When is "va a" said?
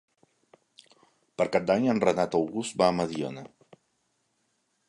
2.83-2.97